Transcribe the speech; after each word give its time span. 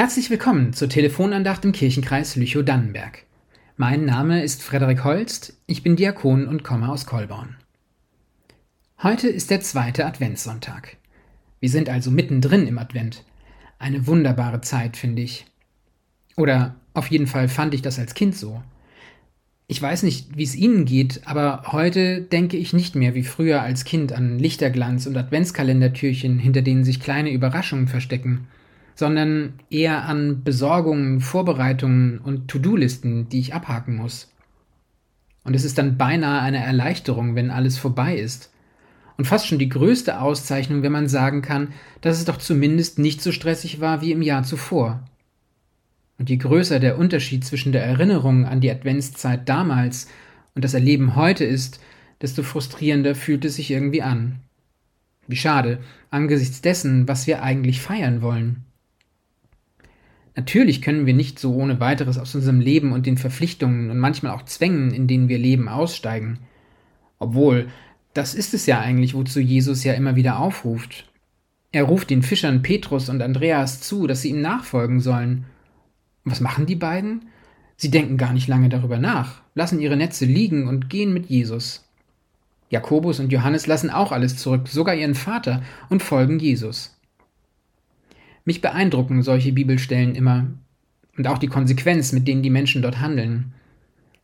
Herzlich 0.00 0.30
willkommen 0.30 0.74
zur 0.74 0.88
Telefonandacht 0.88 1.64
im 1.64 1.72
Kirchenkreis 1.72 2.36
Lüchow-Dannenberg. 2.36 3.24
Mein 3.76 4.04
Name 4.04 4.44
ist 4.44 4.62
Frederik 4.62 5.02
Holst, 5.02 5.56
ich 5.66 5.82
bin 5.82 5.96
Diakon 5.96 6.46
und 6.46 6.62
komme 6.62 6.88
aus 6.88 7.04
Kolborn. 7.04 7.56
Heute 9.02 9.28
ist 9.28 9.50
der 9.50 9.60
zweite 9.60 10.06
Adventssonntag. 10.06 10.98
Wir 11.58 11.68
sind 11.68 11.88
also 11.88 12.12
mittendrin 12.12 12.68
im 12.68 12.78
Advent. 12.78 13.24
Eine 13.80 14.06
wunderbare 14.06 14.60
Zeit, 14.60 14.96
finde 14.96 15.22
ich. 15.22 15.46
Oder 16.36 16.76
auf 16.94 17.08
jeden 17.08 17.26
Fall 17.26 17.48
fand 17.48 17.74
ich 17.74 17.82
das 17.82 17.98
als 17.98 18.14
Kind 18.14 18.36
so. 18.36 18.62
Ich 19.66 19.82
weiß 19.82 20.04
nicht, 20.04 20.36
wie 20.36 20.44
es 20.44 20.54
Ihnen 20.54 20.84
geht, 20.84 21.22
aber 21.24 21.72
heute 21.72 22.20
denke 22.20 22.56
ich 22.56 22.72
nicht 22.72 22.94
mehr 22.94 23.16
wie 23.16 23.24
früher 23.24 23.62
als 23.62 23.82
Kind 23.82 24.12
an 24.12 24.38
Lichterglanz 24.38 25.08
und 25.08 25.16
Adventskalendertürchen, 25.16 26.38
hinter 26.38 26.62
denen 26.62 26.84
sich 26.84 27.00
kleine 27.00 27.32
Überraschungen 27.32 27.88
verstecken 27.88 28.46
sondern 28.98 29.60
eher 29.70 30.06
an 30.06 30.42
Besorgungen, 30.42 31.20
Vorbereitungen 31.20 32.18
und 32.18 32.48
To-Do-Listen, 32.48 33.28
die 33.28 33.38
ich 33.38 33.54
abhaken 33.54 33.94
muss. 33.94 34.34
Und 35.44 35.54
es 35.54 35.64
ist 35.64 35.78
dann 35.78 35.96
beinahe 35.96 36.40
eine 36.40 36.64
Erleichterung, 36.64 37.36
wenn 37.36 37.52
alles 37.52 37.78
vorbei 37.78 38.18
ist. 38.18 38.52
Und 39.16 39.26
fast 39.26 39.46
schon 39.46 39.60
die 39.60 39.68
größte 39.68 40.20
Auszeichnung, 40.20 40.82
wenn 40.82 40.90
man 40.90 41.06
sagen 41.06 41.42
kann, 41.42 41.68
dass 42.00 42.18
es 42.18 42.24
doch 42.24 42.38
zumindest 42.38 42.98
nicht 42.98 43.22
so 43.22 43.30
stressig 43.30 43.80
war 43.80 44.00
wie 44.00 44.10
im 44.10 44.20
Jahr 44.20 44.42
zuvor. 44.42 45.04
Und 46.18 46.28
je 46.28 46.36
größer 46.36 46.80
der 46.80 46.98
Unterschied 46.98 47.44
zwischen 47.44 47.70
der 47.70 47.84
Erinnerung 47.84 48.46
an 48.46 48.60
die 48.60 48.70
Adventszeit 48.70 49.48
damals 49.48 50.08
und 50.56 50.64
das 50.64 50.74
Erleben 50.74 51.14
heute 51.14 51.44
ist, 51.44 51.78
desto 52.20 52.42
frustrierender 52.42 53.14
fühlt 53.14 53.44
es 53.44 53.54
sich 53.54 53.70
irgendwie 53.70 54.02
an. 54.02 54.40
Wie 55.28 55.36
schade, 55.36 55.78
angesichts 56.10 56.62
dessen, 56.62 57.06
was 57.06 57.28
wir 57.28 57.44
eigentlich 57.44 57.80
feiern 57.80 58.22
wollen. 58.22 58.64
Natürlich 60.38 60.82
können 60.82 61.04
wir 61.04 61.14
nicht 61.14 61.40
so 61.40 61.52
ohne 61.56 61.80
weiteres 61.80 62.16
aus 62.16 62.32
unserem 62.36 62.60
Leben 62.60 62.92
und 62.92 63.06
den 63.06 63.18
Verpflichtungen 63.18 63.90
und 63.90 63.98
manchmal 63.98 64.30
auch 64.30 64.44
Zwängen, 64.44 64.92
in 64.92 65.08
denen 65.08 65.28
wir 65.28 65.36
leben, 65.36 65.68
aussteigen. 65.68 66.38
Obwohl, 67.18 67.66
das 68.14 68.36
ist 68.36 68.54
es 68.54 68.64
ja 68.64 68.78
eigentlich, 68.78 69.14
wozu 69.14 69.40
Jesus 69.40 69.82
ja 69.82 69.94
immer 69.94 70.14
wieder 70.14 70.38
aufruft. 70.38 71.10
Er 71.72 71.82
ruft 71.82 72.10
den 72.10 72.22
Fischern 72.22 72.62
Petrus 72.62 73.08
und 73.08 73.20
Andreas 73.20 73.80
zu, 73.80 74.06
dass 74.06 74.22
sie 74.22 74.28
ihm 74.28 74.40
nachfolgen 74.40 75.00
sollen. 75.00 75.46
Was 76.22 76.38
machen 76.38 76.66
die 76.66 76.76
beiden? 76.76 77.22
Sie 77.76 77.90
denken 77.90 78.16
gar 78.16 78.32
nicht 78.32 78.46
lange 78.46 78.68
darüber 78.68 78.98
nach, 78.98 79.42
lassen 79.56 79.80
ihre 79.80 79.96
Netze 79.96 80.24
liegen 80.24 80.68
und 80.68 80.88
gehen 80.88 81.12
mit 81.12 81.26
Jesus. 81.26 81.84
Jakobus 82.70 83.18
und 83.18 83.32
Johannes 83.32 83.66
lassen 83.66 83.90
auch 83.90 84.12
alles 84.12 84.36
zurück, 84.36 84.68
sogar 84.68 84.94
ihren 84.94 85.16
Vater, 85.16 85.64
und 85.88 86.00
folgen 86.00 86.38
Jesus. 86.38 86.96
Mich 88.48 88.62
beeindrucken 88.62 89.22
solche 89.22 89.52
Bibelstellen 89.52 90.14
immer 90.14 90.46
und 91.18 91.26
auch 91.26 91.36
die 91.36 91.48
Konsequenz, 91.48 92.12
mit 92.12 92.26
denen 92.26 92.42
die 92.42 92.48
Menschen 92.48 92.80
dort 92.80 92.98
handeln. 92.98 93.52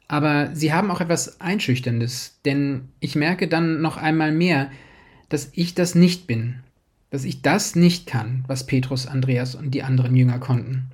Aber 0.09 0.49
sie 0.57 0.73
haben 0.73 0.91
auch 0.91 1.03
etwas 1.03 1.43
Einschüchterndes, 1.43 2.41
denn 2.47 2.89
ich 3.01 3.17
merke 3.17 3.49
dann 3.49 3.83
noch 3.83 3.99
einmal 3.99 4.33
mehr, 4.33 4.71
dass 5.29 5.51
ich 5.53 5.75
das 5.75 5.95
nicht 5.95 6.27
bin, 6.27 6.61
dass 7.11 7.25
ich 7.25 7.43
das 7.43 7.77
nicht 7.77 8.07
kann, 8.07 8.45
was 8.47 8.65
Petrus, 8.65 9.07
Andreas 9.07 9.55
und 9.55 9.73
die 9.73 9.83
anderen 9.83 10.17
Jünger 10.17 10.39
konnten. 10.39 10.87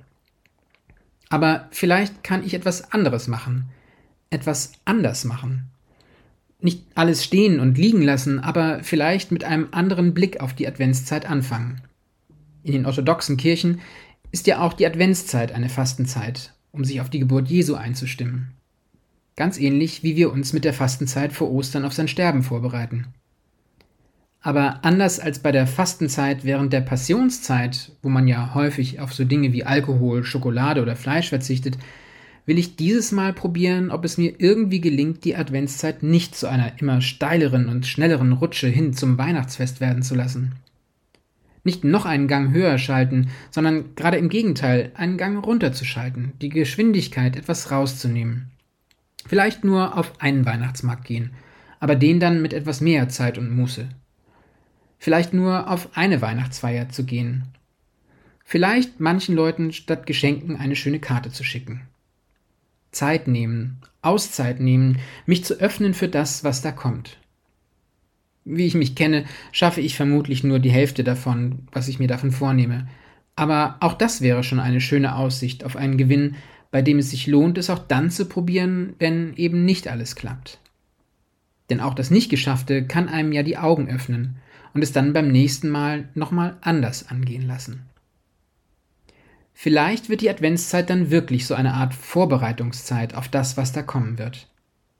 Aber 1.29 1.69
vielleicht 1.71 2.25
kann 2.25 2.43
ich 2.43 2.53
etwas 2.53 2.91
anderes 2.91 3.29
machen, 3.29 3.69
etwas 4.29 4.73
anders 4.83 5.23
machen. 5.23 5.69
Nicht 6.59 6.83
alles 6.95 7.23
stehen 7.23 7.61
und 7.61 7.77
liegen 7.77 8.01
lassen, 8.01 8.41
aber 8.41 8.83
vielleicht 8.83 9.31
mit 9.31 9.45
einem 9.45 9.69
anderen 9.71 10.13
Blick 10.13 10.41
auf 10.41 10.53
die 10.53 10.67
Adventszeit 10.67 11.25
anfangen. 11.25 11.79
In 12.63 12.73
den 12.73 12.85
orthodoxen 12.85 13.37
Kirchen 13.37 13.81
ist 14.31 14.47
ja 14.47 14.61
auch 14.61 14.73
die 14.73 14.85
Adventszeit 14.85 15.51
eine 15.51 15.69
Fastenzeit, 15.69 16.53
um 16.71 16.85
sich 16.85 17.01
auf 17.01 17.09
die 17.09 17.19
Geburt 17.19 17.47
Jesu 17.49 17.75
einzustimmen. 17.75 18.51
Ganz 19.35 19.57
ähnlich 19.57 20.03
wie 20.03 20.15
wir 20.15 20.31
uns 20.31 20.53
mit 20.53 20.65
der 20.65 20.73
Fastenzeit 20.73 21.33
vor 21.33 21.51
Ostern 21.51 21.85
auf 21.85 21.93
sein 21.93 22.07
Sterben 22.07 22.43
vorbereiten. 22.43 23.07
Aber 24.41 24.83
anders 24.83 25.19
als 25.19 25.39
bei 25.39 25.51
der 25.51 25.67
Fastenzeit 25.67 26.43
während 26.43 26.73
der 26.73 26.81
Passionszeit, 26.81 27.91
wo 28.01 28.09
man 28.09 28.27
ja 28.27 28.53
häufig 28.55 28.99
auf 28.99 29.13
so 29.13 29.23
Dinge 29.23 29.53
wie 29.53 29.63
Alkohol, 29.63 30.23
Schokolade 30.23 30.81
oder 30.81 30.95
Fleisch 30.95 31.29
verzichtet, 31.29 31.77
will 32.47 32.57
ich 32.57 32.75
dieses 32.75 33.11
Mal 33.11 33.33
probieren, 33.33 33.91
ob 33.91 34.03
es 34.03 34.17
mir 34.17 34.33
irgendwie 34.39 34.81
gelingt, 34.81 35.23
die 35.25 35.35
Adventszeit 35.35 36.01
nicht 36.01 36.35
zu 36.35 36.47
einer 36.47 36.79
immer 36.79 37.01
steileren 37.01 37.69
und 37.69 37.85
schnelleren 37.85 38.33
Rutsche 38.33 38.67
hin 38.67 38.93
zum 38.93 39.17
Weihnachtsfest 39.19 39.79
werden 39.79 40.01
zu 40.01 40.15
lassen. 40.15 40.53
Nicht 41.63 41.83
noch 41.83 42.05
einen 42.05 42.27
Gang 42.27 42.51
höher 42.53 42.77
schalten, 42.77 43.29
sondern 43.51 43.95
gerade 43.95 44.17
im 44.17 44.29
Gegenteil, 44.29 44.91
einen 44.95 45.17
Gang 45.17 45.45
runterzuschalten, 45.45 46.33
die 46.41 46.49
Geschwindigkeit 46.49 47.35
etwas 47.35 47.71
rauszunehmen. 47.71 48.51
Vielleicht 49.27 49.63
nur 49.63 49.97
auf 49.97 50.19
einen 50.19 50.45
Weihnachtsmarkt 50.45 51.05
gehen, 51.05 51.31
aber 51.79 51.95
den 51.95 52.19
dann 52.19 52.41
mit 52.41 52.53
etwas 52.53 52.81
mehr 52.81 53.09
Zeit 53.09 53.37
und 53.37 53.55
Muße. 53.55 53.87
Vielleicht 54.97 55.33
nur 55.33 55.69
auf 55.69 55.95
eine 55.95 56.21
Weihnachtsfeier 56.21 56.89
zu 56.89 57.05
gehen. 57.05 57.43
Vielleicht 58.43 58.99
manchen 58.99 59.35
Leuten 59.35 59.71
statt 59.71 60.05
Geschenken 60.05 60.57
eine 60.57 60.75
schöne 60.75 60.99
Karte 60.99 61.31
zu 61.31 61.43
schicken. 61.43 61.81
Zeit 62.91 63.27
nehmen, 63.27 63.81
Auszeit 64.01 64.59
nehmen, 64.59 64.99
mich 65.25 65.45
zu 65.45 65.55
öffnen 65.55 65.93
für 65.93 66.07
das, 66.07 66.43
was 66.43 66.61
da 66.61 66.71
kommt. 66.71 67.17
Wie 68.43 68.65
ich 68.65 68.73
mich 68.73 68.95
kenne, 68.95 69.25
schaffe 69.51 69.81
ich 69.81 69.95
vermutlich 69.95 70.43
nur 70.43 70.59
die 70.59 70.71
Hälfte 70.71 71.03
davon, 71.03 71.67
was 71.71 71.87
ich 71.87 71.99
mir 71.99 72.07
davon 72.07 72.31
vornehme. 72.31 72.87
Aber 73.35 73.77
auch 73.79 73.93
das 73.93 74.21
wäre 74.21 74.43
schon 74.43 74.59
eine 74.59 74.81
schöne 74.81 75.15
Aussicht 75.15 75.63
auf 75.63 75.75
einen 75.75 75.97
Gewinn, 75.97 76.35
bei 76.71 76.81
dem 76.81 76.99
es 76.99 77.11
sich 77.11 77.27
lohnt, 77.27 77.57
es 77.57 77.69
auch 77.69 77.79
dann 77.79 78.09
zu 78.09 78.25
probieren, 78.25 78.93
wenn 78.97 79.33
eben 79.35 79.65
nicht 79.65 79.87
alles 79.87 80.15
klappt. 80.15 80.59
Denn 81.69 81.79
auch 81.79 81.93
das 81.93 82.11
Nichtgeschaffte 82.11 82.85
kann 82.85 83.09
einem 83.09 83.31
ja 83.31 83.43
die 83.43 83.57
Augen 83.57 83.89
öffnen 83.89 84.37
und 84.73 84.81
es 84.81 84.91
dann 84.91 85.13
beim 85.13 85.31
nächsten 85.31 85.69
Mal 85.69 86.09
nochmal 86.15 86.57
anders 86.61 87.07
angehen 87.07 87.45
lassen. 87.45 87.83
Vielleicht 89.53 90.09
wird 90.09 90.21
die 90.21 90.29
Adventszeit 90.29 90.89
dann 90.89 91.11
wirklich 91.11 91.45
so 91.45 91.53
eine 91.53 91.73
Art 91.73 91.93
Vorbereitungszeit 91.93 93.13
auf 93.13 93.27
das, 93.27 93.57
was 93.57 93.73
da 93.73 93.83
kommen 93.83 94.17
wird. 94.17 94.47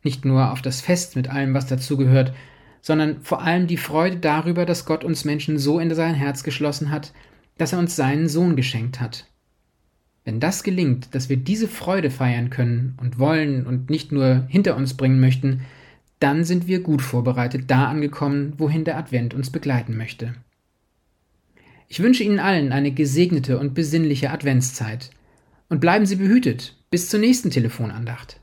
Nicht 0.03 0.25
nur 0.25 0.51
auf 0.51 0.61
das 0.61 0.81
Fest 0.81 1.15
mit 1.15 1.29
allem, 1.29 1.53
was 1.53 1.67
dazugehört, 1.67 2.33
sondern 2.81 3.21
vor 3.21 3.41
allem 3.41 3.67
die 3.67 3.77
Freude 3.77 4.17
darüber, 4.17 4.65
dass 4.65 4.85
Gott 4.85 5.03
uns 5.03 5.25
Menschen 5.25 5.57
so 5.57 5.79
in 5.79 5.93
sein 5.93 6.15
Herz 6.15 6.43
geschlossen 6.43 6.91
hat, 6.91 7.13
dass 7.57 7.73
er 7.73 7.79
uns 7.79 7.95
seinen 7.95 8.27
Sohn 8.27 8.55
geschenkt 8.55 8.99
hat. 8.99 9.27
Wenn 10.23 10.39
das 10.39 10.63
gelingt, 10.63 11.13
dass 11.15 11.29
wir 11.29 11.37
diese 11.37 11.67
Freude 11.67 12.11
feiern 12.11 12.49
können 12.49 12.97
und 13.01 13.17
wollen 13.17 13.65
und 13.65 13.89
nicht 13.89 14.11
nur 14.11 14.45
hinter 14.47 14.75
uns 14.75 14.95
bringen 14.95 15.19
möchten, 15.19 15.61
dann 16.19 16.43
sind 16.43 16.67
wir 16.67 16.81
gut 16.81 17.01
vorbereitet 17.01 17.63
da 17.67 17.87
angekommen, 17.87 18.53
wohin 18.57 18.83
der 18.83 18.97
Advent 18.97 19.33
uns 19.33 19.49
begleiten 19.49 19.97
möchte. 19.97 20.35
Ich 21.87 22.01
wünsche 22.01 22.23
Ihnen 22.23 22.39
allen 22.39 22.71
eine 22.71 22.91
gesegnete 22.91 23.59
und 23.59 23.73
besinnliche 23.73 24.29
Adventszeit 24.29 25.09
und 25.69 25.81
bleiben 25.81 26.05
Sie 26.05 26.15
behütet 26.15 26.77
bis 26.91 27.09
zur 27.09 27.19
nächsten 27.19 27.49
Telefonandacht. 27.49 28.39